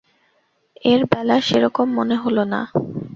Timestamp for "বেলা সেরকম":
1.11-1.87